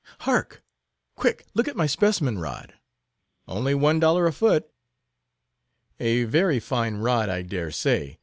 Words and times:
Hark! 0.21 0.63
Quick—look 1.15 1.67
at 1.67 1.75
my 1.75 1.85
specimen 1.85 2.39
rod. 2.39 2.73
Only 3.47 3.75
one 3.75 3.99
dollar 3.99 4.25
a 4.25 4.33
foot." 4.33 4.67
"A 5.99 6.23
very 6.23 6.59
fine 6.59 6.95
rod, 6.95 7.29
I 7.29 7.43
dare 7.43 7.69
say. 7.69 8.17